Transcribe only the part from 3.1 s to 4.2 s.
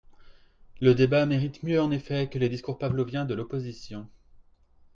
de l’opposition.